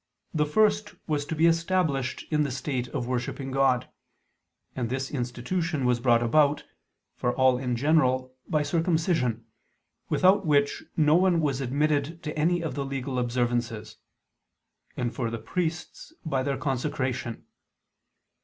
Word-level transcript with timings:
The 0.33 0.47
first 0.47 0.95
was 1.07 1.25
to 1.25 1.35
be 1.35 1.45
established 1.45 2.25
in 2.33 2.41
the 2.41 2.49
state 2.49 2.87
of 2.87 3.05
worshipping 3.05 3.51
God: 3.51 3.87
and 4.75 4.89
this 4.89 5.11
institution 5.11 5.85
was 5.85 5.99
brought 5.99 6.23
about 6.23 6.63
for 7.13 7.35
all 7.35 7.59
in 7.59 7.75
general, 7.75 8.35
by 8.49 8.63
circumcision, 8.63 9.45
without 10.09 10.43
which 10.43 10.81
no 10.97 11.13
one 11.13 11.39
was 11.39 11.61
admitted 11.61 12.23
to 12.23 12.35
any 12.35 12.61
of 12.63 12.73
the 12.73 12.83
legal 12.83 13.19
observances 13.19 13.97
and 14.97 15.13
for 15.13 15.29
the 15.29 15.37
priests, 15.37 16.11
by 16.25 16.41
their 16.41 16.57
consecration. 16.57 17.45